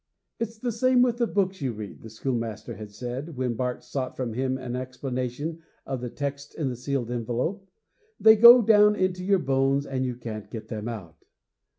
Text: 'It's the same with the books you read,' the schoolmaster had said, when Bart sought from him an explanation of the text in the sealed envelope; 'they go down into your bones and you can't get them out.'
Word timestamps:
'It's 0.39 0.57
the 0.57 0.71
same 0.71 1.03
with 1.03 1.17
the 1.17 1.27
books 1.27 1.61
you 1.61 1.73
read,' 1.73 2.01
the 2.01 2.09
schoolmaster 2.09 2.75
had 2.75 2.89
said, 2.89 3.37
when 3.37 3.53
Bart 3.53 3.83
sought 3.83 4.17
from 4.17 4.33
him 4.33 4.57
an 4.57 4.75
explanation 4.75 5.59
of 5.85 6.01
the 6.01 6.09
text 6.09 6.55
in 6.55 6.69
the 6.69 6.75
sealed 6.75 7.11
envelope; 7.11 7.69
'they 8.19 8.37
go 8.37 8.63
down 8.63 8.95
into 8.95 9.23
your 9.23 9.37
bones 9.37 9.85
and 9.85 10.03
you 10.03 10.15
can't 10.15 10.49
get 10.49 10.69
them 10.69 10.87
out.' 10.87 11.23